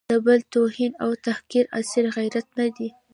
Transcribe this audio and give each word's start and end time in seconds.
د 0.09 0.11
بل 0.25 0.39
توهین 0.53 0.91
او 1.03 1.11
تحقیر 1.25 1.65
اصیل 1.79 2.05
غیرت 2.17 2.47
نه 2.59 2.67
دی. 2.77 2.89